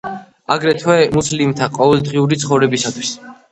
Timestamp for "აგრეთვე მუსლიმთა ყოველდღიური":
0.55-2.43